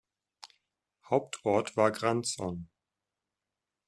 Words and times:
Hauptort 1.11 1.77
war 1.77 1.91
Grandson. 1.91 2.67